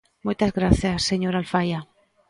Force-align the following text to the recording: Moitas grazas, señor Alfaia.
Moitas 0.25 0.51
grazas, 0.57 1.05
señor 1.09 1.33
Alfaia. 1.35 1.79